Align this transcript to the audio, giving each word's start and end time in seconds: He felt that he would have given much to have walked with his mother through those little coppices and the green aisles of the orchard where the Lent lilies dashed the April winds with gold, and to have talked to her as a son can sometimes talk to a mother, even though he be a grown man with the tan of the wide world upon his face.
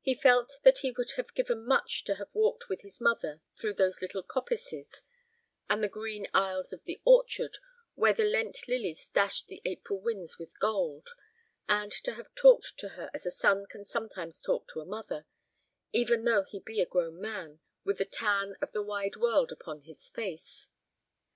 He 0.00 0.14
felt 0.14 0.56
that 0.62 0.78
he 0.82 0.92
would 0.92 1.10
have 1.16 1.34
given 1.34 1.66
much 1.66 2.04
to 2.04 2.14
have 2.14 2.32
walked 2.32 2.68
with 2.68 2.82
his 2.82 3.00
mother 3.00 3.40
through 3.58 3.74
those 3.74 4.00
little 4.00 4.22
coppices 4.22 5.02
and 5.68 5.82
the 5.82 5.88
green 5.88 6.28
aisles 6.32 6.72
of 6.72 6.84
the 6.84 7.00
orchard 7.04 7.58
where 7.96 8.12
the 8.12 8.22
Lent 8.22 8.68
lilies 8.68 9.08
dashed 9.08 9.48
the 9.48 9.60
April 9.64 10.00
winds 10.00 10.38
with 10.38 10.56
gold, 10.60 11.08
and 11.68 11.90
to 11.90 12.12
have 12.14 12.32
talked 12.36 12.78
to 12.78 12.90
her 12.90 13.10
as 13.12 13.26
a 13.26 13.32
son 13.32 13.66
can 13.66 13.84
sometimes 13.84 14.40
talk 14.40 14.68
to 14.68 14.80
a 14.80 14.84
mother, 14.86 15.26
even 15.92 16.22
though 16.22 16.44
he 16.44 16.60
be 16.60 16.80
a 16.80 16.86
grown 16.86 17.20
man 17.20 17.58
with 17.82 17.98
the 17.98 18.04
tan 18.04 18.54
of 18.62 18.70
the 18.70 18.82
wide 18.84 19.16
world 19.16 19.50
upon 19.50 19.80
his 19.80 20.08
face. 20.08 20.68